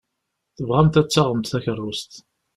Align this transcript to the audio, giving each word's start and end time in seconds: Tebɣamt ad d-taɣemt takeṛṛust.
Tebɣamt 0.55 0.99
ad 0.99 1.05
d-taɣemt 1.07 1.49
takeṛṛust. 1.51 2.13